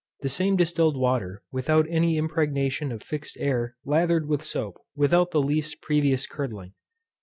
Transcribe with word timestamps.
The 0.21 0.29
same 0.29 0.55
distilled 0.55 0.97
water 0.97 1.43
without 1.51 1.85
any 1.87 2.17
impregnation 2.17 2.91
of 2.91 3.03
fixed 3.03 3.37
air 3.39 3.75
lathered 3.85 4.27
with 4.27 4.43
soap 4.43 4.81
without 4.95 5.29
the 5.29 5.43
least 5.43 5.79
previous 5.79 6.25
curdling. 6.25 6.73